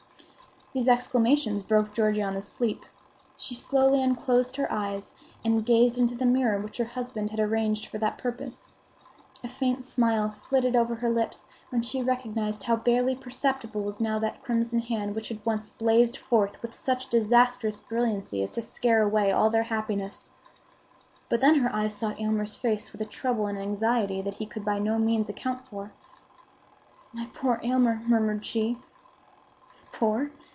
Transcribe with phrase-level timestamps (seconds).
[0.73, 2.85] These exclamations broke Georgiana's sleep.
[3.35, 7.87] She slowly unclosed her eyes and gazed into the mirror which her husband had arranged
[7.87, 8.71] for that purpose.
[9.43, 14.17] A faint smile flitted over her lips when she recognized how barely perceptible was now
[14.19, 19.01] that crimson hand which had once blazed forth with such disastrous brilliancy as to scare
[19.01, 20.31] away all their happiness.
[21.27, 24.63] But then her eyes sought Aylmer's face with a trouble and anxiety that he could
[24.63, 25.91] by no means account for.
[27.11, 28.77] "My poor Aylmer!" murmured she.
[29.91, 30.31] "Poor?